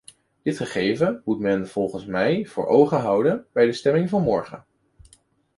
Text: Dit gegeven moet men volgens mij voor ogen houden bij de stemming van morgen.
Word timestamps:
Dit 0.43 0.57
gegeven 0.57 1.21
moet 1.25 1.39
men 1.39 1.67
volgens 1.67 2.05
mij 2.05 2.45
voor 2.45 2.67
ogen 2.67 2.99
houden 2.99 3.45
bij 3.51 3.65
de 3.65 3.73
stemming 3.73 4.09
van 4.09 4.21
morgen. 4.23 4.65